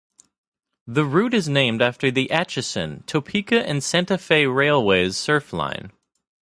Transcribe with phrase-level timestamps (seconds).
[0.87, 5.91] The route is named after the Atchison, Topeka and Santa Fe Railway's Surf Line.